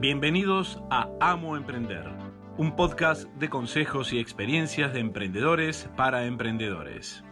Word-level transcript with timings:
Bienvenidos 0.00 0.78
a 0.88 1.10
Amo 1.20 1.58
Emprender, 1.58 2.06
un 2.56 2.74
podcast 2.74 3.24
de 3.34 3.50
consejos 3.50 4.14
y 4.14 4.18
experiencias 4.18 4.94
de 4.94 5.00
emprendedores 5.00 5.90
para 5.94 6.24
emprendedores. 6.24 7.22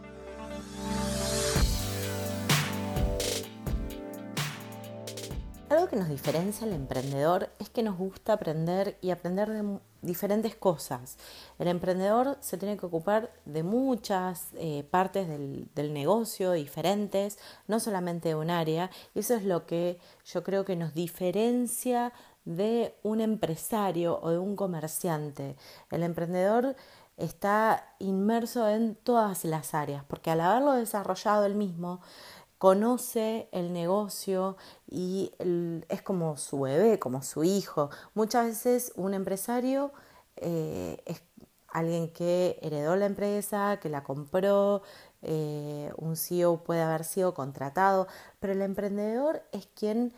Algo 5.69 5.87
que 5.87 5.95
nos 5.95 6.09
diferencia 6.09 6.67
al 6.67 6.73
emprendedor 6.73 7.49
es 7.57 7.71
que 7.71 7.81
nos 7.81 7.97
gusta 7.97 8.33
aprender 8.33 8.99
y 9.01 9.09
aprender 9.09 9.49
de 9.49 9.79
diferentes 10.01 10.55
cosas. 10.55 11.17
El 11.57 11.67
emprendedor 11.67 12.37
se 12.39 12.57
tiene 12.57 12.77
que 12.77 12.85
ocupar 12.85 13.31
de 13.45 13.63
muchas 13.63 14.49
eh, 14.55 14.83
partes 14.89 15.27
del, 15.27 15.67
del, 15.75 15.93
negocio 15.93 16.53
diferentes, 16.53 17.37
no 17.67 17.79
solamente 17.79 18.29
de 18.29 18.35
un 18.35 18.49
área. 18.49 18.89
Y 19.13 19.19
eso 19.19 19.35
es 19.35 19.43
lo 19.43 19.65
que 19.65 19.99
yo 20.25 20.43
creo 20.43 20.65
que 20.65 20.75
nos 20.75 20.93
diferencia 20.93 22.13
de 22.45 22.95
un 23.03 23.21
empresario 23.21 24.19
o 24.21 24.29
de 24.31 24.39
un 24.39 24.55
comerciante. 24.55 25.55
El 25.91 26.03
emprendedor 26.03 26.75
está 27.17 27.95
inmerso 27.99 28.67
en 28.69 28.95
todas 28.95 29.43
las 29.43 29.73
áreas, 29.73 30.03
porque 30.05 30.31
al 30.31 30.41
haberlo 30.41 30.73
desarrollado 30.73 31.45
él 31.45 31.55
mismo, 31.55 32.01
conoce 32.57 33.47
el 33.53 33.71
negocio 33.71 34.57
y 34.85 35.31
es 35.87 36.01
como 36.01 36.37
su 36.37 36.61
bebé, 36.61 36.99
como 36.99 37.21
su 37.23 37.43
hijo. 37.43 37.89
Muchas 38.13 38.45
veces 38.47 38.91
un 38.95 39.13
empresario 39.13 39.93
eh, 40.35 41.01
es 41.05 41.23
alguien 41.69 42.11
que 42.11 42.59
heredó 42.61 42.95
la 42.95 43.05
empresa, 43.05 43.79
que 43.81 43.89
la 43.89 44.03
compró, 44.03 44.81
eh, 45.21 45.91
un 45.97 46.15
CEO 46.15 46.63
puede 46.63 46.81
haber 46.81 47.03
sido 47.03 47.33
contratado, 47.33 48.07
pero 48.39 48.53
el 48.53 48.61
emprendedor 48.61 49.43
es 49.51 49.67
quien 49.67 50.13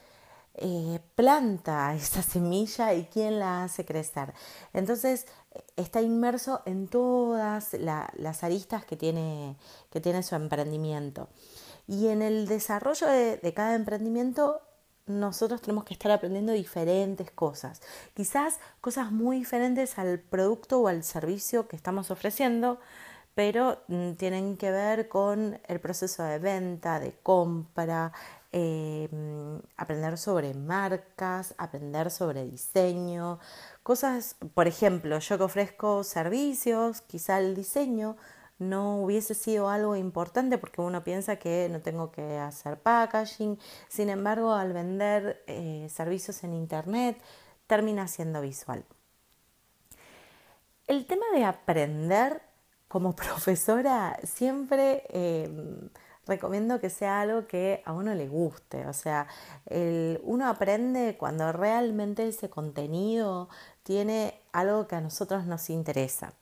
eh, 0.56 1.00
planta 1.16 1.96
esa 1.96 2.22
semilla 2.22 2.94
y 2.94 3.06
quien 3.06 3.40
la 3.40 3.64
hace 3.64 3.86
crecer. 3.86 4.34
Entonces 4.74 5.28
está 5.76 6.02
inmerso 6.02 6.62
en 6.66 6.88
todas 6.88 7.74
las 7.74 8.44
aristas 8.44 8.86
que 8.86 8.96
tiene, 8.96 9.58
que 9.90 10.02
tiene 10.02 10.24
su 10.24 10.36
emprendimiento. 10.36 11.30
Y 11.88 12.08
en 12.08 12.22
el 12.22 12.48
desarrollo 12.48 13.08
de, 13.08 13.54
cada 13.54 13.76
emprendimiento 13.76 14.62
nosotros 15.08 15.62
tenemos 15.62 15.84
que 15.84 15.94
estar 15.94 16.12
aprendiendo 16.12 16.54
diferentes 16.54 17.32
cosas. 17.32 17.82
Quizás 18.14 18.60
cosas 18.80 19.12
muy 19.12 19.40
diferentes 19.40 19.98
al 19.98 20.20
producto 20.20 20.80
o 20.80 20.88
al 20.88 21.04
servicio 21.04 21.68
que 21.68 21.76
estamos 21.76 22.12
ofreciendo, 22.12 22.80
pero 23.36 23.82
mm, 23.88 24.14
tienen 24.14 24.58
que 24.58 24.72
ver 24.72 25.08
con 25.10 25.60
el 25.68 25.80
proceso 25.80 26.24
de 26.24 26.40
venta, 26.40 27.00
de 27.00 27.14
compra, 27.24 28.12
em, 28.52 29.62
aprender 29.78 30.18
sobre 30.18 30.54
marcas, 30.54 31.56
aprender 31.58 32.12
sobre 32.12 32.46
diseño, 32.46 33.40
cosas, 33.84 34.36
por 34.54 34.68
ejemplo, 34.68 35.20
yo 35.20 35.38
que 35.38 35.44
ofrezco 35.44 36.04
servicios, 36.04 37.02
quizá 37.02 37.40
el 37.40 37.56
diseño 37.56 38.18
no 38.62 39.02
hubiese 39.02 39.34
sido 39.34 39.70
algo 39.70 39.96
importante 39.96 40.58
porque 40.60 40.82
uno 40.82 41.04
piensa 41.04 41.38
que 41.38 41.68
no 41.72 41.82
tengo 41.82 42.12
que 42.12 42.38
hacer 42.38 42.80
packaging. 42.80 43.58
Sin 43.90 44.10
embargo, 44.10 44.54
al 44.54 44.72
vender 44.72 45.44
eh, 45.48 45.88
servicios 45.90 46.44
en 46.44 46.54
Internet, 46.54 47.20
termina 47.66 48.08
siendo 48.08 48.40
visual. 48.42 48.86
El 50.88 51.06
tema 51.08 51.26
de 51.34 51.44
aprender 51.44 52.42
como 52.92 53.16
profesora 53.16 54.20
siempre 54.26 55.04
em, 55.10 55.90
recomiendo 56.28 56.82
que 56.82 56.90
sea 56.90 57.22
algo 57.22 57.48
que 57.48 57.82
a 57.86 57.94
uno 57.94 58.14
le 58.14 58.28
guste. 58.28 58.86
O 58.86 58.94
sea, 58.94 59.28
uno 60.24 60.48
aprende 60.48 61.16
cuando 61.18 61.52
realmente 61.54 62.28
ese 62.28 62.50
contenido 62.50 63.50
tiene 63.84 64.42
algo 64.52 64.88
que 64.88 64.96
a 64.96 65.02
nosotros 65.02 65.46
nos 65.46 65.70
interesa. 65.70 66.34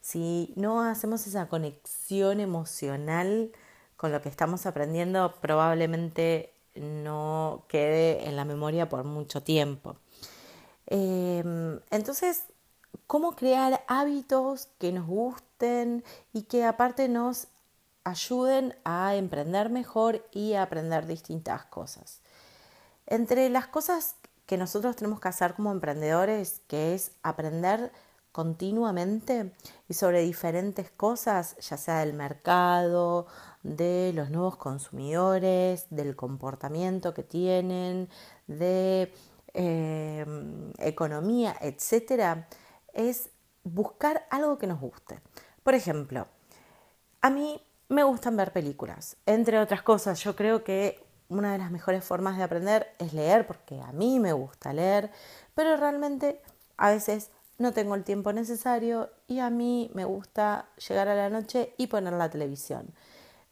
Si 0.00 0.54
no 0.56 0.82
hacemos 0.82 1.26
esa 1.26 1.48
conexión 1.48 2.40
emocional 2.40 3.52
con 3.96 4.10
lo 4.10 4.22
que 4.22 4.30
estamos 4.30 4.64
aprendiendo, 4.64 5.34
probablemente 5.40 6.54
no 6.74 7.64
quede 7.68 8.26
en 8.26 8.36
la 8.36 8.44
memoria 8.44 8.88
por 8.88 9.04
mucho 9.04 9.42
tiempo. 9.42 9.96
Em, 10.86 11.80
entonces, 11.90 12.44
¿cómo 13.06 13.36
crear 13.36 13.84
hábitos 13.88 14.68
que 14.78 14.92
nos 14.92 15.06
gusten 15.06 15.47
y 16.32 16.42
que 16.42 16.64
aparte 16.64 17.08
nos 17.08 17.48
ayuden 18.04 18.74
a 18.84 19.16
emprender 19.16 19.70
mejor 19.70 20.24
y 20.32 20.54
a 20.54 20.62
aprender 20.62 21.06
distintas 21.06 21.64
cosas? 21.64 22.20
Entre 23.06 23.48
las 23.48 23.66
cosas 23.66 24.16
que 24.46 24.56
nosotros 24.56 24.96
tenemos 24.96 25.20
que 25.20 25.28
hacer 25.28 25.54
como 25.54 25.72
emprendedores, 25.72 26.62
que 26.68 26.94
es 26.94 27.12
aprender 27.22 27.92
continuamente 28.32 29.52
y 29.88 29.94
sobre 29.94 30.22
diferentes 30.22 30.90
cosas, 30.90 31.56
ya 31.58 31.76
sea 31.76 32.00
del 32.00 32.14
mercado, 32.14 33.26
de 33.62 34.12
los 34.14 34.30
nuevos 34.30 34.56
consumidores, 34.56 35.86
del 35.90 36.14
comportamiento 36.14 37.14
que 37.14 37.24
tienen, 37.24 38.08
de 38.46 39.12
em, 39.54 40.72
economía, 40.78 41.56
etcétera, 41.60 42.48
es 42.92 43.30
buscar 43.64 44.26
algo 44.30 44.56
que 44.58 44.66
nos 44.66 44.80
guste. 44.80 45.20
Por 45.68 45.74
ejemplo, 45.74 46.26
a 47.20 47.28
mí 47.28 47.62
me 47.90 48.02
gustan 48.02 48.38
ver 48.38 48.52
películas. 48.54 49.18
Entre 49.26 49.58
otras 49.58 49.82
cosas, 49.82 50.18
yo 50.24 50.34
creo 50.34 50.64
que 50.64 50.98
una 51.28 51.52
de 51.52 51.58
las 51.58 51.70
mejores 51.70 52.02
formas 52.02 52.38
de 52.38 52.42
aprender 52.42 52.94
es 52.98 53.12
leer, 53.12 53.46
porque 53.46 53.78
a 53.82 53.92
mí 53.92 54.18
me 54.18 54.32
gusta 54.32 54.72
leer, 54.72 55.10
pero 55.54 55.76
realmente 55.76 56.40
a 56.78 56.88
veces 56.88 57.28
no 57.58 57.74
tengo 57.74 57.96
el 57.96 58.04
tiempo 58.04 58.32
necesario 58.32 59.10
y 59.26 59.40
a 59.40 59.50
mí 59.50 59.90
me 59.92 60.06
gusta 60.06 60.70
llegar 60.88 61.06
a 61.08 61.14
la 61.14 61.28
noche 61.28 61.74
y 61.76 61.88
poner 61.88 62.14
la 62.14 62.30
televisión. 62.30 62.86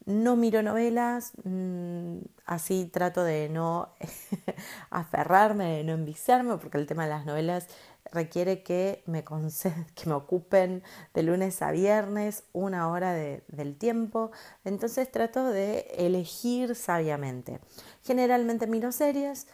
No 0.07 0.37
miro 0.37 0.63
novelas, 0.63 1.33
mm, 1.45 2.21
así 2.47 2.87
trato 2.87 3.25
de 3.25 3.51
no 3.51 3.91
aferrarme, 4.89 5.77
de 5.77 5.85
no 5.85 5.93
enviciarme, 5.93 6.57
porque 6.57 6.79
el 6.79 6.87
tema 6.87 7.05
de 7.05 7.11
las 7.11 7.27
novelas 7.27 7.69
requiere 8.13 8.63
que 8.63 9.03
me, 9.07 9.25
que 9.95 10.07
me 10.07 10.15
ocupen 10.15 10.83
de 11.15 11.23
lunes 11.23 11.63
a 11.63 11.71
viernes 11.71 12.45
una 12.53 12.91
hora 12.91 13.13
del 13.13 13.77
tiempo. 13.77 14.31
Entonces 14.65 15.11
trato 15.11 15.45
de 15.45 15.87
elegir 15.97 16.75
sabiamente. 16.75 17.61
Generalmente 18.03 18.67
miro 18.67 18.93
series, 18.93 19.47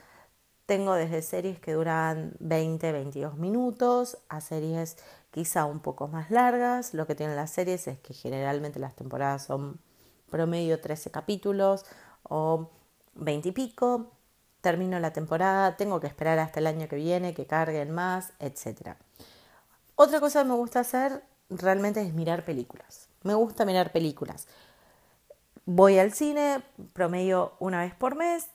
tengo 0.67 0.95
desde 0.95 1.23
series 1.23 1.59
que 1.61 1.73
duran 1.73 2.35
20, 2.41 2.93
22 2.93 3.37
minutos 3.37 4.19
a 4.29 4.41
series 4.41 4.97
quizá 5.31 5.67
un 5.67 5.81
poco 5.81 6.09
más 6.09 6.31
largas. 6.31 6.95
Lo 6.95 7.07
que 7.07 7.15
tienen 7.15 7.37
las 7.37 7.51
series 7.51 7.89
es 7.89 7.99
que 7.99 8.15
generalmente 8.15 8.79
las 8.79 8.95
temporadas 8.95 9.45
son 9.45 9.81
promedio 10.31 10.81
13 10.81 11.11
capítulos 11.11 11.85
o 12.23 12.71
20 13.15 13.49
y 13.49 13.53
pico. 13.53 14.13
Termino 14.63 14.99
la 14.99 15.13
temporada, 15.13 15.77
tengo 15.77 16.01
que 16.01 16.07
esperar 16.07 16.39
hasta 16.39 16.61
el 16.61 16.67
año 16.67 16.89
que 16.89 16.97
viene 16.97 17.35
que 17.35 17.47
carguen 17.47 17.91
más, 17.91 18.33
etc. 18.39 18.97
Otra 19.97 20.21
cosa 20.21 20.43
que 20.43 20.49
me 20.49 20.55
gusta 20.55 20.81
hacer 20.81 21.23
realmente 21.51 22.01
es 22.01 22.15
mirar 22.15 22.45
películas. 22.45 23.09
Me 23.23 23.35
gusta 23.35 23.67
mirar 23.67 23.93
películas. 23.93 24.49
Voy 25.67 25.99
al 25.99 26.13
cine 26.13 26.63
promedio 26.95 27.53
una 27.59 27.83
vez 27.83 27.95
por 27.95 28.17
mes, 28.17 28.49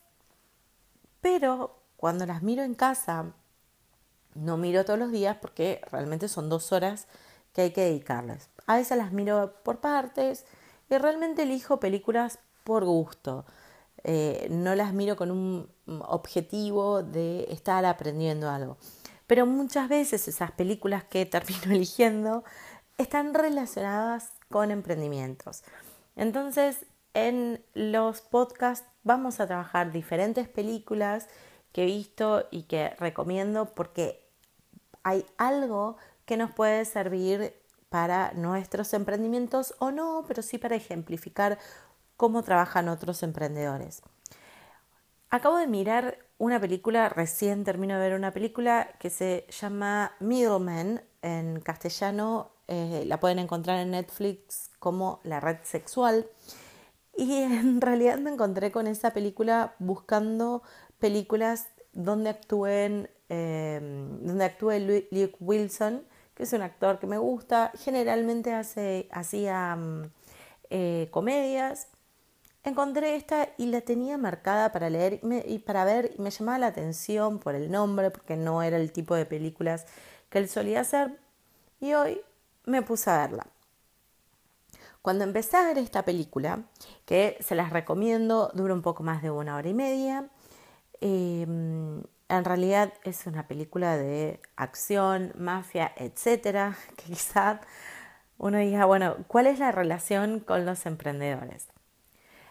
pero 1.21 1.79
cuando 1.95 2.25
las 2.25 2.41
miro 2.41 2.63
en 2.63 2.73
casa, 2.73 3.33
no 4.33 4.57
miro 4.57 4.85
todos 4.85 4.99
los 4.99 5.11
días 5.11 5.37
porque 5.41 5.81
realmente 5.91 6.27
son 6.27 6.49
dos 6.49 6.71
horas 6.71 7.07
que 7.53 7.63
hay 7.63 7.71
que 7.71 7.81
dedicarles. 7.81 8.49
A 8.65 8.75
veces 8.75 8.97
las 8.97 9.11
miro 9.11 9.53
por 9.63 9.79
partes 9.79 10.45
y 10.89 10.97
realmente 10.97 11.43
elijo 11.43 11.79
películas 11.79 12.39
por 12.63 12.85
gusto. 12.85 13.45
Eh, 14.09 14.47
no 14.49 14.73
las 14.73 14.93
miro 14.93 15.17
con 15.17 15.31
un 15.31 15.69
objetivo 15.85 17.03
de 17.03 17.45
estar 17.51 17.83
aprendiendo 17.85 18.49
algo. 18.49 18.77
Pero 19.27 19.45
muchas 19.45 19.89
veces 19.89 20.29
esas 20.29 20.51
películas 20.51 21.03
que 21.03 21.25
termino 21.35 21.73
eligiendo 21.75 22.45
están 22.97 23.33
relacionadas 23.33 24.31
con 24.49 24.71
emprendimientos. 24.71 25.63
Entonces, 26.15 26.85
en 27.13 27.61
los 27.73 28.21
podcasts 28.21 28.87
vamos 29.03 29.41
a 29.41 29.47
trabajar 29.47 29.91
diferentes 29.91 30.47
películas 30.47 31.27
que 31.73 31.83
he 31.83 31.85
visto 31.85 32.47
y 32.49 32.63
que 32.63 32.91
recomiendo 32.99 33.75
porque 33.75 34.25
hay 35.03 35.25
algo 35.37 35.97
que 36.25 36.37
nos 36.37 36.51
puede 36.51 36.85
servir 36.85 37.53
para 37.89 38.31
nuestros 38.33 38.93
emprendimientos 38.93 39.75
o 39.79 39.91
no, 39.91 40.23
pero 40.27 40.41
sí 40.41 40.57
para 40.57 40.75
ejemplificar 40.75 41.57
cómo 42.17 42.43
trabajan 42.43 42.89
otros 42.89 43.23
emprendedores. 43.23 44.01
Acabo 45.29 45.57
de 45.57 45.67
mirar 45.67 46.19
una 46.37 46.59
película, 46.59 47.09
recién 47.09 47.63
termino 47.63 47.95
de 47.95 48.01
ver 48.01 48.13
una 48.13 48.31
película 48.31 48.89
que 48.99 49.09
se 49.09 49.45
llama 49.49 50.13
Middleman, 50.19 51.01
en 51.21 51.59
castellano 51.61 52.51
eh, 52.67 53.03
la 53.07 53.19
pueden 53.19 53.39
encontrar 53.39 53.79
en 53.79 53.91
Netflix 53.91 54.71
como 54.79 55.19
La 55.23 55.39
Red 55.39 55.59
Sexual. 55.63 56.27
Y 57.15 57.33
en 57.33 57.81
realidad 57.81 58.19
me 58.19 58.31
encontré 58.31 58.71
con 58.71 58.87
esa 58.87 59.11
película 59.11 59.75
buscando 59.79 60.63
películas 60.99 61.67
donde 61.93 62.29
actúen, 62.29 63.09
em, 63.29 64.19
donde 64.23 64.45
actúe 64.45 64.73
Luke 65.11 65.35
Wilson, 65.39 66.05
que 66.35 66.43
es 66.43 66.53
un 66.53 66.61
actor 66.61 66.99
que 66.99 67.07
me 67.07 67.17
gusta, 67.17 67.71
generalmente 67.79 68.53
hace, 68.53 69.09
hacía 69.11 69.75
mm, 69.75 70.03
eh, 70.69 71.07
comedias. 71.11 71.87
Encontré 72.67 73.15
esta 73.15 73.47
y 73.57 73.67
la 73.67 73.79
tenía 73.79 74.17
marcada 74.17 74.73
para 74.73 74.89
leer 74.89 75.21
y, 75.23 75.59
para 75.59 75.85
ver 75.85 76.11
y 76.17 76.21
me 76.21 76.31
llamaba 76.31 76.57
la 76.57 76.67
atención 76.67 77.39
por 77.39 77.55
el 77.55 77.71
nombre, 77.71 78.11
porque 78.11 78.35
no 78.35 78.61
era 78.61 78.75
el 78.75 78.91
tipo 78.91 79.15
de 79.15 79.25
películas 79.25 79.85
que 80.29 80.39
él 80.39 80.49
solía 80.49 80.81
hacer. 80.81 81.17
Y 81.79 81.93
hoy 81.93 82.19
me 82.65 82.81
puse 82.81 83.09
a 83.09 83.19
verla. 83.19 83.47
Cuando 85.01 85.23
empecé 85.23 85.55
a 85.55 85.63
ver 85.63 85.77
esta 85.77 86.03
película, 86.03 86.63
que 87.05 87.37
se 87.39 87.55
las 87.55 87.69
recomiendo, 87.71 88.51
dura 88.53 88.73
un 88.73 88.81
poco 88.81 89.01
más 89.01 89.21
de 89.21 89.31
una 89.31 89.55
hora 89.55 89.69
y 89.69 89.73
media, 89.73 90.27
em, 90.99 92.03
en 92.27 92.43
realidad 92.43 92.91
es 93.05 93.25
una 93.27 93.47
película 93.47 93.95
de 93.95 94.41
acción, 94.57 95.31
mafia, 95.37 95.93
etcétera, 95.95 96.75
que 96.97 97.05
quizás 97.05 97.61
uno 98.37 98.57
diga, 98.57 98.83
bueno, 98.83 99.15
¿cuál 99.29 99.47
es 99.47 99.57
la 99.59 99.71
relación 99.71 100.41
con 100.41 100.65
los 100.65 100.85
emprendedores? 100.85 101.69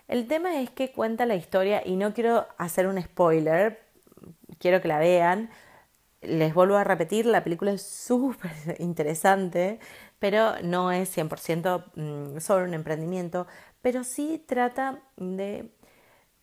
El 0.08 0.28
tema 0.28 0.60
es 0.60 0.70
que 0.70 0.92
cuenta 0.92 1.26
la 1.26 1.34
historia 1.34 1.82
y 1.84 1.96
no 1.96 2.14
quiero 2.14 2.46
hacer 2.58 2.86
un 2.86 3.00
spoiler, 3.02 3.82
quiero 4.58 4.80
que 4.80 4.88
la 4.88 4.98
vean. 4.98 5.50
Les 6.22 6.54
vuelvo 6.54 6.76
a 6.76 6.84
repetir, 6.84 7.26
la 7.26 7.44
película 7.44 7.72
es 7.72 7.82
súper 7.82 8.52
interesante, 8.78 9.80
pero 10.18 10.60
no 10.62 10.92
es 10.92 11.16
100% 11.16 11.84
mm, 11.94 12.40
sobre 12.40 12.64
un 12.64 12.74
emprendimiento, 12.74 13.46
pero 13.82 14.04
sí 14.04 14.42
trata 14.46 15.02
de 15.16 15.70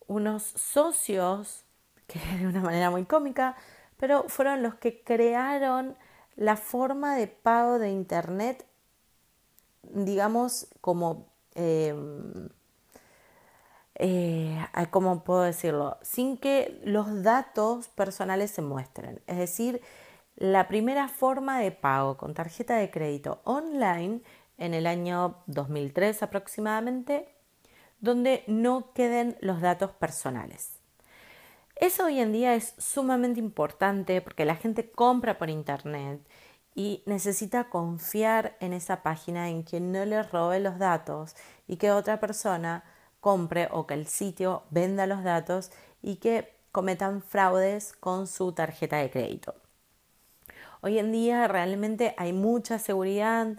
unos 0.06 0.42
socios 0.42 1.64
que 2.06 2.18
de 2.38 2.46
una 2.46 2.60
manera 2.60 2.90
muy 2.90 3.04
cómica, 3.04 3.56
pero 3.96 4.24
fueron 4.28 4.62
los 4.62 4.74
que 4.74 5.02
crearon 5.02 5.96
la 6.36 6.56
forma 6.56 7.16
de 7.16 7.28
pago 7.28 7.78
de 7.78 7.90
Internet, 7.90 8.66
digamos, 9.82 10.68
como, 10.80 11.32
em, 11.54 12.48
eh, 13.96 14.58
¿cómo 14.90 15.24
puedo 15.24 15.42
decirlo? 15.42 15.98
Sin 16.02 16.36
que 16.36 16.80
los 16.84 17.22
datos 17.22 17.88
personales 17.88 18.50
se 18.50 18.62
muestren. 18.62 19.20
Es 19.26 19.38
decir, 19.38 19.80
la 20.36 20.66
primera 20.66 21.08
forma 21.08 21.60
de 21.60 21.70
pago 21.70 22.16
con 22.16 22.34
tarjeta 22.34 22.76
de 22.76 22.90
crédito 22.90 23.40
online 23.44 24.20
en 24.58 24.74
el 24.74 24.86
año 24.86 25.36
2003 25.46 26.22
aproximadamente, 26.22 27.28
donde 28.00 28.44
no 28.46 28.92
queden 28.92 29.36
los 29.40 29.60
datos 29.60 29.92
personales. 29.92 30.72
Eso 31.76 32.06
hoy 32.06 32.20
en 32.20 32.32
día 32.32 32.54
es 32.54 32.74
sumamente 32.78 33.40
importante 33.40 34.20
porque 34.20 34.44
la 34.44 34.56
gente 34.56 34.90
compra 34.90 35.38
por 35.38 35.50
internet 35.50 36.20
y 36.74 37.02
necesita 37.06 37.68
confiar 37.68 38.56
en 38.60 38.72
esa 38.72 39.02
página 39.02 39.48
en 39.48 39.64
que 39.64 39.80
no 39.80 40.04
le 40.04 40.22
robe 40.22 40.60
los 40.60 40.78
datos 40.78 41.36
y 41.66 41.76
que 41.76 41.92
otra 41.92 42.20
persona 42.20 42.84
compre 43.24 43.68
o 43.70 43.86
que 43.86 43.94
el 43.94 44.06
sitio 44.06 44.64
venda 44.68 45.06
los 45.06 45.24
datos 45.24 45.70
y 46.02 46.16
que 46.16 46.52
cometan 46.72 47.22
fraudes 47.22 47.94
con 47.94 48.26
su 48.26 48.52
tarjeta 48.52 48.98
de 48.98 49.10
crédito. 49.10 49.54
Hoy 50.82 50.98
en 50.98 51.10
día 51.10 51.48
realmente 51.48 52.14
hay 52.18 52.34
mucha 52.34 52.78
seguridad, 52.78 53.56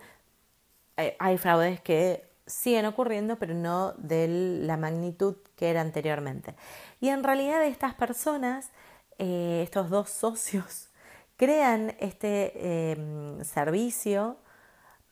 hay 0.96 1.38
fraudes 1.40 1.82
que 1.82 2.30
siguen 2.46 2.86
ocurriendo, 2.86 3.38
pero 3.38 3.56
no 3.56 3.94
de 3.94 4.28
la 4.62 4.78
magnitud 4.78 5.36
que 5.56 5.72
era 5.72 5.82
anteriormente. 5.82 6.54
Y 7.02 7.10
en 7.10 7.24
realidad 7.24 7.66
estas 7.66 7.96
personas, 7.96 8.70
eh, 9.18 9.62
estos 9.64 9.90
dos 9.90 10.12
socios, 10.12 10.90
crean 11.38 11.96
este 12.00 12.92
em, 12.92 13.44
servicio 13.44 14.38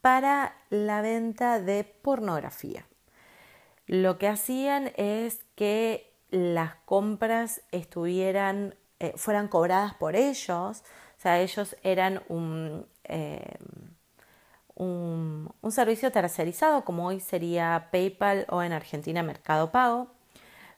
para 0.02 0.56
la 0.70 1.02
venta 1.02 1.60
de 1.60 1.84
pornografía. 1.84 2.86
Lo 3.88 4.18
que 4.18 4.28
hacían 4.28 4.92
es 4.96 5.46
que 5.56 6.14
las 6.30 6.76
compras 6.86 7.62
estuvieran, 7.72 8.76
eh, 9.00 9.14
fueran 9.18 9.48
cobradas 9.48 9.94
por 9.96 10.16
ellos, 10.16 10.84
o 11.18 11.22
sea, 11.22 11.40
ellos 11.42 11.76
eran 11.84 12.24
un, 12.28 12.88
em, 13.04 13.94
un, 14.76 15.54
un 15.62 15.72
servicio 15.72 16.12
tercerizado, 16.12 16.84
como 16.86 17.08
hoy 17.08 17.20
sería 17.20 17.90
PayPal 17.92 18.46
o 18.50 18.64
en 18.64 18.74
Argentina 18.74 19.24
Mercado 19.24 19.72
Pago, 19.72 20.08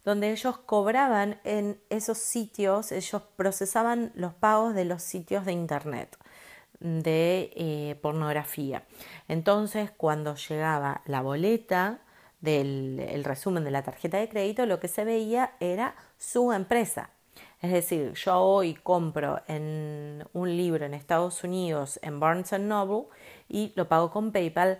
donde 0.04 0.32
ellos 0.32 0.58
cobraban 0.60 1.40
en 1.44 1.80
esos 1.90 2.20
sitios, 2.20 2.92
ellos 2.92 3.24
procesaban 3.36 4.12
los 4.16 4.34
pagos 4.34 4.76
de 4.76 4.86
los 4.86 5.02
sitios 5.02 5.46
de 5.46 5.54
internet 5.54 6.18
de 6.80 7.52
eh, 7.56 7.98
pornografía. 8.02 8.84
Entonces, 9.28 9.92
cuando 9.92 10.36
llegaba 10.36 11.02
la 11.06 11.22
boleta 11.22 12.00
del 12.42 13.24
resumen 13.24 13.64
de 13.64 13.72
la 13.72 13.84
tarjeta 13.84 14.18
de 14.18 14.30
crédito, 14.30 14.66
lo 14.66 14.80
que 14.80 14.88
se 14.88 15.04
veía 15.04 15.54
era 15.60 15.96
su 16.18 16.52
empresa. 16.52 17.10
Es 17.62 17.72
decir, 17.72 18.14
yo 18.14 18.40
hoy 18.40 18.76
compro 18.76 19.42
en 19.48 20.24
un 20.34 20.56
libro 20.56 20.86
en 20.86 20.94
Estados 20.94 21.44
Unidos 21.44 22.00
en 22.04 22.20
Barnes 22.20 22.52
Noble 22.60 23.08
y 23.50 23.74
lo 23.76 23.88
pago 23.88 24.12
con 24.12 24.32
PayPal, 24.32 24.80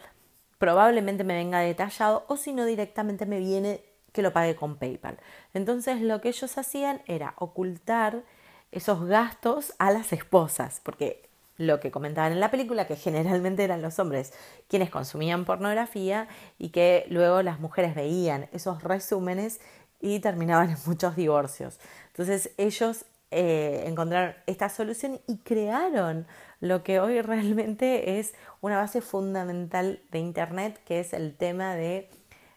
probablemente 0.58 1.24
me 1.24 1.36
venga 1.36 1.60
detallado 1.60 2.26
o 2.28 2.38
si 2.38 2.54
no 2.54 2.66
directamente 2.66 3.26
me 3.26 3.40
viene 3.40 3.82
que 4.12 4.22
lo 4.22 4.32
pague 4.32 4.56
con 4.56 4.78
PayPal. 4.78 5.18
Entonces 5.54 6.02
lo 6.02 6.22
que 6.22 6.30
ellos 6.30 6.58
hacían 6.58 7.02
era 7.06 7.34
ocultar 7.38 8.24
esos 8.72 9.06
gastos 9.06 9.74
a 9.80 9.92
las 9.92 10.14
esposas, 10.14 10.80
porque 10.84 11.30
lo 11.58 11.80
que 11.80 11.92
comentaban 11.92 12.32
en 12.32 12.40
la 12.40 12.52
película, 12.52 12.88
que 12.88 12.96
generalmente 12.96 13.64
eran 13.64 13.82
los 13.82 14.00
hombres 14.00 14.34
quienes 14.68 14.90
consumían 14.90 15.46
pornografía 15.46 16.28
y 16.58 16.70
que 16.70 17.06
luego 17.10 17.42
las 17.42 17.60
mujeres 17.60 17.96
veían 17.96 18.48
esos 18.52 18.84
resúmenes 18.84 19.62
y 20.02 20.20
terminaban 20.20 20.70
en 20.72 20.78
muchos 20.86 21.16
divorcios. 21.16 21.80
Entonces 22.08 22.52
ellos 22.58 23.06
eh, 23.32 23.84
encontraron 23.88 24.36
esta 24.46 24.70
solución 24.70 25.20
y 25.28 25.38
crearon 25.40 26.28
lo 26.60 26.84
que 26.84 27.00
hoy 27.00 27.22
realmente 27.22 28.20
es 28.20 28.34
una 28.62 28.78
base 28.78 29.02
fundamental 29.02 30.02
de 30.12 30.20
Internet, 30.20 30.80
que 30.86 31.00
es 31.00 31.14
el 31.14 31.36
tema 31.36 31.76
de 31.76 32.10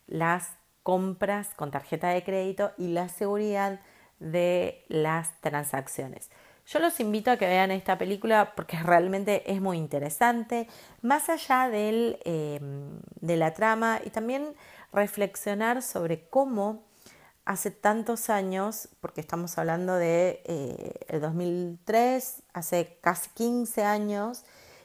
las 0.07 0.51
compras 0.83 1.51
con 1.57 1.71
tarjeta 1.71 2.09
de 2.09 2.23
crédito 2.23 2.73
y 2.79 2.89
la 2.89 3.09
seguridad 3.09 3.81
de 4.21 4.85
las 4.89 5.41
transacciones. 5.41 6.31
Yo 6.69 6.81
los 6.81 7.01
invito 7.01 7.31
a 7.31 7.39
que 7.39 7.47
vean 7.47 7.71
esta 7.71 7.97
película 7.97 8.53
porque 8.55 8.77
realmente 8.79 9.51
es 9.51 9.63
muy 9.63 9.79
interesante, 9.79 10.69
más 11.01 11.31
allá 11.31 11.71
em, 11.73 13.01
de 13.23 13.37
la 13.39 13.55
trama 13.55 14.03
y 14.05 14.11
también 14.11 14.55
reflexionar 14.93 15.81
sobre 15.81 16.29
cómo 16.29 16.85
hace 17.47 17.71
tantos 17.71 18.29
años, 18.29 18.91
porque 19.01 19.23
estamos 19.23 19.57
hablando 19.57 19.95
de 19.95 20.43
eh, 20.45 20.93
el 21.09 21.23
2003, 21.23 22.43
hace 22.53 22.99
casi 23.01 23.31
15 23.31 23.85
años, 23.85 24.45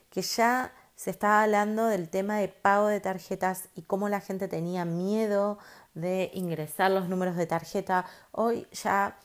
que 0.10 0.22
ya 0.22 0.74
se 0.96 1.10
estaba 1.10 1.44
hablando 1.44 1.88
del 1.88 2.08
tema 2.08 2.38
de 2.38 2.48
pago 2.48 2.88
de 2.88 3.02
tarjetas 3.02 3.68
y 3.76 3.82
cómo 3.82 4.08
la 4.08 4.22
gente 4.22 4.48
tenía 4.48 4.86
miedo 4.86 5.60
de 5.96 6.32
ingresar 6.34 6.92
los 6.92 7.10
números 7.10 7.36
de 7.36 7.46
tarjeta. 7.46 8.06
Hoy 8.32 8.68
ya 8.72 9.18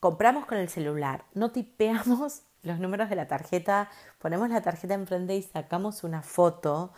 compramos 0.00 0.46
con 0.46 0.58
el 0.58 0.68
celular, 0.68 1.24
no 1.34 1.50
tipeamos 1.50 2.42
los 2.62 2.78
números 2.78 3.08
de 3.08 3.16
la 3.16 3.26
tarjeta, 3.26 3.88
ponemos 4.18 4.50
la 4.50 4.62
tarjeta 4.62 4.94
enfrente 4.94 5.36
y 5.36 5.42
sacamos 5.42 6.04
una 6.04 6.22
foto 6.22 6.92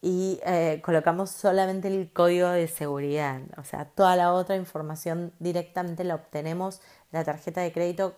y 0.00 0.38
eh, 0.44 0.80
colocamos 0.84 1.30
solamente 1.30 1.88
el 1.88 2.12
código 2.12 2.48
de 2.48 2.68
seguridad. 2.68 3.40
O 3.56 3.64
sea, 3.64 3.86
toda 3.86 4.14
la 4.14 4.32
otra 4.32 4.56
información 4.56 5.32
directamente 5.40 6.04
la 6.04 6.14
obtenemos 6.14 6.80
la 7.10 7.24
tarjeta 7.24 7.60
de 7.60 7.72
crédito 7.72 8.14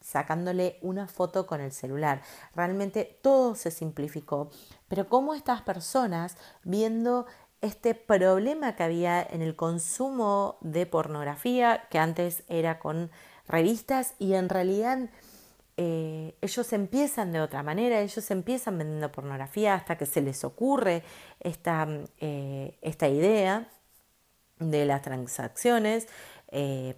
sacándole 0.00 0.78
una 0.82 1.06
foto 1.08 1.46
con 1.46 1.60
el 1.60 1.72
celular. 1.72 2.22
Realmente 2.54 3.18
todo 3.22 3.54
se 3.54 3.70
simplificó. 3.70 4.50
Pero 4.88 5.08
cómo 5.08 5.34
estas 5.34 5.62
personas 5.62 6.36
viendo 6.64 7.26
este 7.60 7.94
problema 7.94 8.74
que 8.74 8.82
había 8.82 9.22
en 9.22 9.40
el 9.40 9.54
consumo 9.54 10.58
de 10.60 10.84
pornografía, 10.84 11.84
que 11.90 11.98
antes 11.98 12.42
era 12.48 12.80
con 12.80 13.10
revistas 13.52 14.14
y 14.18 14.32
en 14.34 14.48
realidad 14.48 15.10
eh, 15.76 16.34
ellos 16.40 16.72
empiezan 16.72 17.32
de 17.32 17.40
otra 17.40 17.62
manera, 17.62 18.00
ellos 18.00 18.30
empiezan 18.30 18.78
vendiendo 18.78 19.12
pornografía 19.12 19.74
hasta 19.74 19.96
que 19.96 20.06
se 20.06 20.22
les 20.22 20.42
ocurre 20.42 21.02
esta, 21.38 21.86
eh, 22.18 22.76
esta 22.80 23.08
idea 23.08 23.68
de 24.58 24.86
las 24.86 25.02
transacciones 25.02 26.08
eh, 26.48 26.94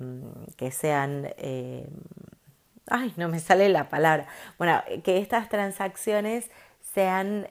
que 0.56 0.70
sean, 0.70 1.28
ay, 2.86 3.14
no 3.16 3.28
me 3.28 3.38
sale 3.38 3.68
la 3.68 3.88
palabra, 3.88 4.26
bueno, 4.58 4.82
que 5.02 5.18
estas 5.18 5.48
transacciones 5.48 6.50
sean 6.94 7.48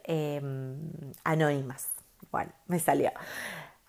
anónimas. 1.23 1.87
Bueno, 2.31 2.51
me 2.67 2.79
salió. 2.79 3.11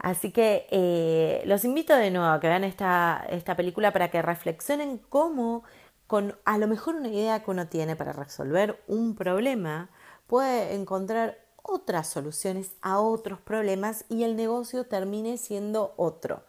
Así 0.05 0.33
que 0.33 0.67
eh, 0.71 1.43
los 1.47 1.65
invito 1.65 1.97
de 1.97 2.11
nuevo 2.11 2.27
a 2.27 2.39
que 2.39 2.47
vean 2.47 2.63
esta, 2.63 3.25
esta 3.31 3.57
película 3.57 3.91
para 3.91 4.11
que 4.11 4.21
reflexionen 4.21 4.99
cómo 4.99 5.65
con 6.07 6.37
a 6.45 6.59
lo 6.59 6.69
mejor 6.69 6.97
una 6.97 7.09
idea 7.09 7.43
que 7.43 7.51
uno 7.51 7.69
tiene 7.69 7.97
para 7.97 8.13
resolver 8.13 8.85
un 8.87 9.15
problema, 9.15 9.89
puede 10.27 10.75
encontrar 10.75 11.39
otras 11.63 12.07
soluciones 12.07 12.73
a 12.83 13.01
otros 13.01 13.41
problemas 13.41 14.05
y 14.11 14.25
el 14.25 14.37
negocio 14.37 14.85
termine 14.85 15.39
siendo 15.39 15.95
otro. 15.97 16.43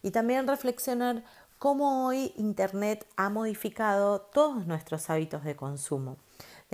Y 0.00 0.10
también 0.10 0.48
reflexionar 0.48 1.24
cómo 1.58 2.06
hoy 2.06 2.32
Internet 2.38 3.06
ha 3.18 3.28
modificado 3.28 4.22
todos 4.22 4.66
nuestros 4.66 5.10
hábitos 5.10 5.44
de 5.44 5.56
consumo. 5.56 6.16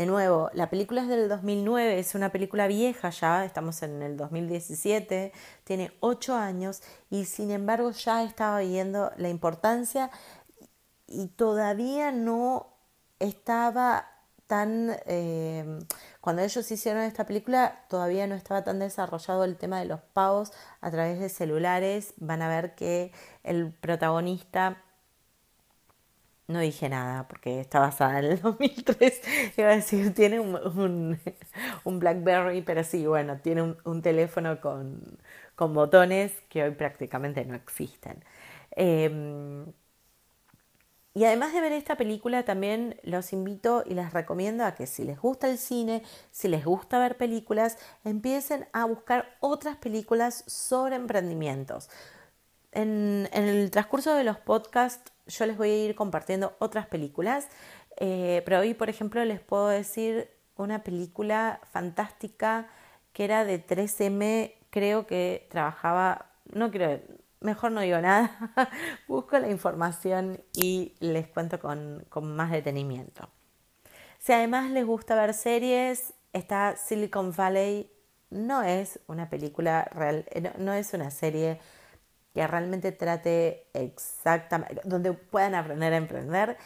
De 0.01 0.07
nuevo, 0.07 0.49
la 0.55 0.71
película 0.71 1.03
es 1.03 1.09
del 1.09 1.29
2009, 1.29 1.99
es 1.99 2.15
una 2.15 2.33
película 2.33 2.67
vieja 2.67 3.11
ya, 3.11 3.45
estamos 3.45 3.83
en 3.83 4.01
el 4.01 4.17
2017, 4.17 5.31
tiene 5.63 5.93
ocho 6.01 6.35
años 6.35 6.83
y 7.11 7.27
sin 7.27 7.51
embargo 7.51 7.91
ya 7.91 8.25
estaba 8.25 8.61
viendo 8.61 9.13
la 9.19 9.29
importancia 9.29 10.11
y 11.07 11.27
todavía 11.27 12.13
no 12.13 12.69
estaba 13.19 14.09
tan... 14.47 14.97
Eh, 15.05 15.81
cuando 16.23 16.41
ellos 16.41 16.71
hicieron 16.71 17.03
esta 17.03 17.27
película 17.27 17.85
todavía 17.91 18.27
no 18.27 18.37
estaba 18.37 18.65
tan 18.65 18.79
desarrollado 18.79 19.45
el 19.45 19.59
tema 19.59 19.81
de 19.81 19.85
los 19.85 20.01
pagos 20.01 20.51
a 20.81 20.91
través 20.91 21.21
de 21.21 21.29
celulares. 21.29 22.15
Van 22.17 22.41
a 22.41 22.49
ver 22.49 22.75
que 22.75 23.13
el 23.45 23.71
protagonista 23.71 24.83
no 26.51 26.61
dije 26.61 26.89
nada 26.89 27.27
porque 27.29 27.61
está 27.61 27.81
basada 27.81 28.19
en 28.21 28.25
el 28.27 28.41
2003. 28.43 29.21
Iba 29.57 29.69
a 29.69 29.77
decir, 29.77 30.15
tiene 30.15 30.41
un, 30.41 31.19
Blackberry, 31.85 32.63
pero 32.63 32.85
sí, 32.85 33.07
bueno, 33.07 33.39
tiene 33.39 33.75
un, 33.85 34.03
teléfono 34.03 34.61
con, 34.61 35.19
botones 35.57 36.33
que 36.49 36.63
hoy 36.65 36.71
prácticamente 36.73 37.45
no 37.45 37.55
existen. 37.55 38.25
Em, 38.73 39.67
y 41.13 41.25
además 41.25 41.53
de 41.53 41.61
ver 41.61 41.73
esta 41.73 41.97
película, 41.97 42.45
también 42.45 42.99
los 43.03 43.33
invito 43.33 43.83
y 43.85 43.95
les 43.95 44.13
recomiendo 44.13 44.65
a 44.65 44.75
que 44.75 44.87
si 44.87 45.05
les 45.05 45.21
gusta 45.21 45.51
el 45.51 45.59
cine, 45.59 46.03
si 46.31 46.47
les 46.49 46.65
gusta 46.65 47.01
ver 47.01 47.17
películas, 47.17 47.79
empiecen 48.05 48.69
a 48.73 48.85
buscar 48.85 49.37
otras 49.41 49.77
películas 49.77 50.45
sobre 50.47 50.95
emprendimientos. 50.95 51.91
En, 52.73 53.29
el 53.33 53.71
transcurso 53.73 54.15
de 54.15 54.23
los 54.23 54.39
podcasts 54.39 55.13
yo 55.31 55.47
les 55.47 55.57
voy 55.57 55.71
a 55.71 55.85
ir 55.85 55.95
compartiendo 55.95 56.55
otras 56.59 56.87
películas, 56.87 57.49
eh, 57.97 58.43
pero 58.45 58.61
hoy, 58.61 58.75
por 58.75 58.89
ejemplo, 58.89 59.25
les 59.25 59.41
puedo 59.41 59.69
decir 59.69 60.31
una 60.57 60.83
película 60.83 61.61
fantástica 61.73 62.69
que 63.13 63.25
era 63.25 63.45
de 63.45 63.65
3M, 63.65 64.55
creo 64.71 65.07
que 65.07 65.47
trabajaba, 65.51 66.27
no 66.53 66.71
creo, 66.71 67.01
mejor 67.41 67.73
no 67.73 67.81
digo 67.81 67.99
nada, 67.99 68.53
busco 69.09 69.39
la 69.39 69.49
información 69.49 70.43
y 70.53 70.95
les 71.01 71.27
cuento 71.29 71.59
con, 71.59 72.05
con 72.09 72.37
más 72.37 72.51
detenimiento. 72.51 73.29
Si 74.19 74.33
además 74.33 74.71
les 74.71 74.85
gusta 74.85 75.15
ver 75.17 75.35
series, 75.35 76.13
está 76.33 76.77
Silicon 76.77 77.33
Valley, 77.35 77.91
no 78.31 78.63
es 78.63 79.01
una 79.07 79.29
película 79.29 79.85
real, 79.93 80.25
eh, 80.31 80.53
no 80.59 80.73
es 80.73 80.93
una 80.95 81.11
serie 81.11 81.59
que 82.35 82.47
realmente 82.47 82.93
trate 82.93 83.67
exactamente, 83.75 84.81
donde 84.85 85.13
puedan 85.13 85.55
aprender 85.55 85.93
a 85.93 85.97
emprender, 85.97 86.57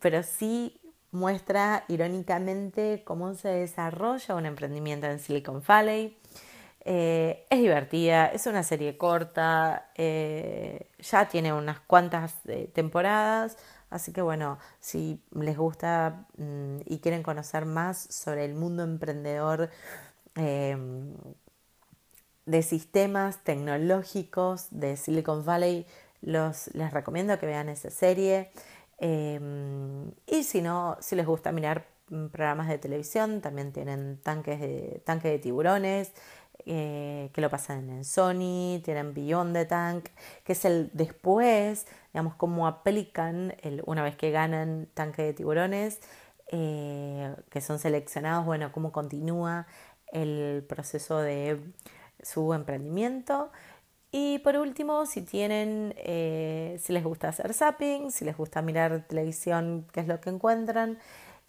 pero 0.00 0.22
sí 0.22 0.80
muestra 1.10 1.84
irónicamente 1.88 3.02
cómo 3.04 3.34
se 3.34 3.48
desarrolla 3.48 4.34
un 4.34 4.46
emprendimiento 4.46 5.06
en 5.06 5.18
Silicon 5.18 5.62
Valley. 5.66 6.16
Eh, 6.88 7.46
es 7.50 7.58
divertida, 7.58 8.26
es 8.26 8.46
una 8.46 8.62
serie 8.62 8.96
corta, 8.96 9.90
eh, 9.96 10.88
ya 11.00 11.26
tiene 11.28 11.52
unas 11.52 11.80
cuantas 11.80 12.36
eh, 12.46 12.70
temporadas, 12.72 13.58
así 13.90 14.12
que 14.12 14.22
bueno, 14.22 14.58
si 14.78 15.20
les 15.32 15.56
gusta 15.56 16.26
mm, 16.36 16.82
y 16.84 17.00
quieren 17.00 17.24
conocer 17.24 17.64
más 17.66 17.98
sobre 17.98 18.44
el 18.44 18.54
mundo 18.54 18.84
emprendedor, 18.84 19.70
de 22.46 22.62
sistemas 22.62 23.42
tecnológicos 23.44 24.68
de 24.70 24.96
Silicon 24.96 25.44
Valley, 25.44 25.86
los, 26.22 26.68
les 26.74 26.92
recomiendo 26.92 27.38
que 27.38 27.46
vean 27.46 27.68
esa 27.68 27.90
serie. 27.90 28.50
Em, 28.98 30.10
y 30.26 30.44
si 30.44 30.62
no, 30.62 30.96
si 31.00 31.16
les 31.16 31.26
gusta 31.26 31.52
mirar 31.52 31.86
mm, 32.08 32.26
programas 32.28 32.68
de 32.68 32.78
televisión, 32.78 33.40
también 33.40 33.72
tienen 33.72 34.18
tanques 34.22 34.60
de, 34.60 35.02
tanque 35.04 35.28
de 35.28 35.38
tiburones, 35.38 36.12
eh, 36.64 37.30
que 37.32 37.40
lo 37.40 37.50
pasan 37.50 37.90
en 37.90 38.04
Sony, 38.04 38.80
tienen 38.82 39.12
Beyond 39.12 39.54
the 39.54 39.64
Tank, 39.66 40.08
que 40.44 40.52
es 40.52 40.64
el 40.64 40.90
después, 40.94 41.86
digamos, 42.12 42.34
cómo 42.36 42.66
aplican 42.66 43.54
el, 43.62 43.82
una 43.86 44.02
vez 44.02 44.16
que 44.16 44.30
ganan 44.30 44.88
tanque 44.94 45.22
de 45.22 45.32
tiburones, 45.34 46.00
eh, 46.48 47.34
que 47.50 47.60
son 47.60 47.78
seleccionados, 47.78 48.46
bueno, 48.46 48.72
cómo 48.72 48.92
continúa 48.92 49.66
el 50.12 50.64
proceso 50.68 51.18
de 51.20 51.60
su 52.26 52.52
emprendimiento. 52.54 53.50
Y 54.10 54.38
por 54.40 54.56
último, 54.56 55.06
si 55.06 55.22
tienen, 55.22 55.94
eh, 55.98 56.78
si 56.82 56.92
les 56.92 57.04
gusta 57.04 57.28
hacer 57.28 57.52
zapping, 57.52 58.10
si 58.10 58.24
les 58.24 58.36
gusta 58.36 58.62
mirar 58.62 59.04
televisión, 59.08 59.86
qué 59.92 60.00
es 60.00 60.08
lo 60.08 60.20
que 60.20 60.30
encuentran, 60.30 60.98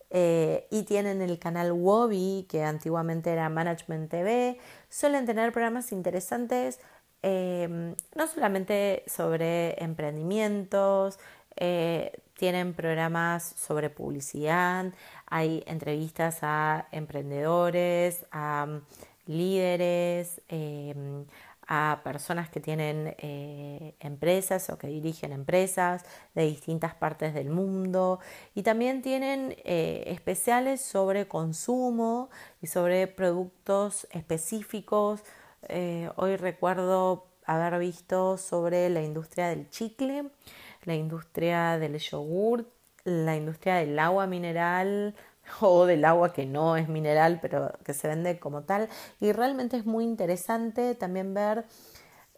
eh, 0.10 0.68
y 0.72 0.84
tienen 0.84 1.22
el 1.22 1.40
canal 1.40 1.72
Wobby, 1.72 2.46
que 2.50 2.64
antiguamente 2.64 3.32
era 3.32 3.50
Management 3.50 4.10
TV, 4.10 4.60
suelen 4.90 5.26
tener 5.26 5.52
programas 5.52 5.92
interesantes, 5.92 6.80
eh, 7.24 7.96
no 8.16 8.28
solamente 8.28 9.04
sobre 9.08 9.82
emprendimientos, 9.84 11.20
tienen 12.38 12.76
programas 12.76 13.44
sobre 13.58 13.90
publicidad, 13.90 14.94
hay 15.26 15.64
entrevistas 15.66 16.40
a 16.44 16.88
emprendedores, 16.92 18.26
a 18.32 18.82
líderes, 19.28 20.42
em, 20.48 21.26
a 21.68 22.00
personas 22.04 22.50
que 22.50 22.62
tienen 22.62 23.16
eh, 23.18 23.96
empresas 24.00 24.70
o 24.70 24.78
que 24.78 24.88
dirigen 24.88 25.34
empresas 25.34 26.06
de 26.34 26.44
distintas 26.44 26.96
partes 26.96 27.34
del 27.34 27.50
mundo 27.50 28.20
y 28.56 28.64
también 28.64 29.02
tienen 29.02 29.54
eh, 29.66 30.04
especiales 30.08 30.82
sobre 30.82 31.28
consumo 31.28 32.30
y 32.62 32.68
sobre 32.68 33.08
productos 33.08 34.08
específicos. 34.12 35.24
Eh, 35.68 36.10
hoy 36.16 36.38
recuerdo 36.38 37.28
haber 37.46 37.80
visto 37.80 38.38
sobre 38.38 38.90
la 38.90 39.02
industria 39.02 39.50
del 39.50 39.70
chicle, 39.70 40.30
la 40.84 40.96
industria 40.96 41.78
del 41.78 41.98
yogur, 42.00 42.66
la 43.04 43.36
industria 43.36 43.76
del 43.76 43.98
agua 44.00 44.26
mineral, 44.26 45.16
o 45.62 45.86
del 45.86 46.06
agua 46.06 46.34
que 46.34 46.46
no 46.46 46.78
es 46.78 46.88
mineral, 46.88 47.40
pero 47.42 47.72
que 47.84 47.94
se 47.94 48.08
vende 48.08 48.40
como 48.40 48.64
tal. 48.64 48.90
Y 49.20 49.32
realmente 49.32 49.78
es 49.78 49.86
muy 49.86 50.04
interesante 50.04 50.96
también 50.96 51.34
ver, 51.34 51.66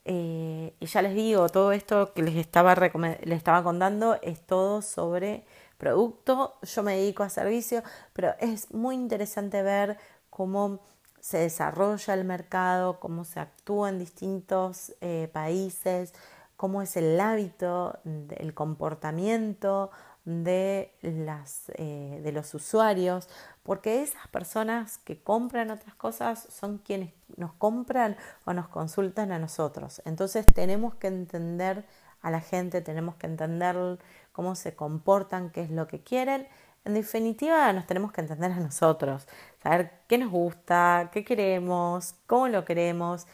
eh, 0.06 0.74
y 0.80 0.86
ya 0.86 1.02
les 1.02 1.14
digo, 1.14 1.50
todo 1.50 1.72
esto 1.72 2.14
que 2.14 2.24
les 2.24 2.36
estaba, 2.36 2.76
les 2.76 3.38
estaba 3.38 3.64
contando 3.64 4.18
es 4.22 4.42
todo 4.42 4.82
sobre 4.82 5.44
producto. 5.78 6.56
Yo 6.64 6.84
me 6.84 6.96
dedico 6.96 7.24
a 7.24 7.30
servicio, 7.30 7.84
pero 8.14 8.34
es 8.40 8.72
muy 8.74 8.96
interesante 8.96 9.62
ver 9.64 9.98
cómo 10.30 10.80
se 11.20 11.40
desarrolla 11.40 12.14
el 12.14 12.26
mercado, 12.26 13.00
cómo 13.00 13.26
se 13.26 13.40
actúa 13.40 13.90
en 13.90 14.00
distintos 14.00 14.94
eh, 15.02 15.30
países, 15.34 16.14
cómo 16.60 16.82
es 16.82 16.98
el 16.98 17.18
hábito, 17.22 17.98
el 18.04 18.54
comportamiento 18.54 19.92
de, 20.26 20.94
las, 21.02 21.72
eh, 21.76 22.20
de 22.22 22.34
los 22.34 22.54
usuarios, 22.54 23.30
porque 23.64 24.04
esas 24.04 24.28
personas 24.28 24.98
que 24.98 25.24
compran 25.24 25.72
otras 25.72 25.96
cosas 25.96 26.46
son 26.52 26.80
quienes 26.80 27.14
nos 27.38 27.54
compran 27.54 28.18
o 28.44 28.52
nos 28.52 28.68
consultan 28.68 29.32
a 29.32 29.40
nosotros. 29.40 30.02
Entonces 30.04 30.46
tenemos 30.54 30.96
que 30.96 31.08
entender 31.08 31.86
a 32.22 32.30
la 32.30 32.42
gente, 32.42 32.82
tenemos 32.82 33.16
que 33.16 33.28
entender 33.28 33.98
cómo 34.34 34.54
se 34.56 34.76
comportan, 34.76 35.52
qué 35.52 35.62
es 35.62 35.72
lo 35.72 35.88
que 35.88 36.04
quieren. 36.04 36.46
En 36.84 36.94
definitiva, 36.94 37.72
nos 37.72 37.88
tenemos 37.88 38.12
que 38.12 38.20
entender 38.20 38.52
a 38.52 38.60
nosotros, 38.60 39.30
saber 39.64 39.94
qué 40.10 40.18
nos 40.18 40.30
gusta, 40.30 41.10
qué 41.14 41.24
queremos, 41.24 42.16
cómo 42.28 42.50
lo 42.50 42.66
queremos, 42.66 43.28